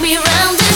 [0.00, 0.67] me round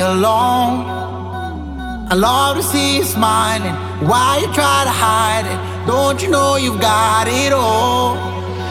[0.00, 0.86] alone.
[2.12, 3.74] I love to see you smiling.
[4.08, 5.86] Why you try to hide it?
[5.86, 8.16] Don't you know you've got it all?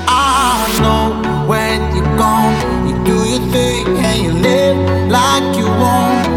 [0.07, 4.77] I know when you're gone, you do your thing and you live
[5.09, 6.27] like you won't.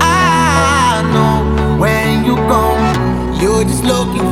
[0.00, 4.25] I know when you're gone, you're just looking.